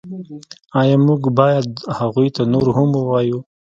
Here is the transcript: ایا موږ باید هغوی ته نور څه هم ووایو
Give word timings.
ایا 0.79 0.95
موږ 1.07 1.21
باید 1.39 1.65
هغوی 1.99 2.27
ته 2.35 2.41
نور 2.53 2.65
څه 2.69 2.73
هم 2.77 2.89
ووایو 2.93 3.39